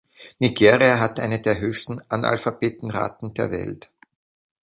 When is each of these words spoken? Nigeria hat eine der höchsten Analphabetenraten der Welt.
Nigeria 0.39 0.97
hat 0.99 1.19
eine 1.19 1.41
der 1.43 1.59
höchsten 1.59 2.01
Analphabetenraten 2.09 3.35
der 3.35 3.51
Welt. 3.51 3.91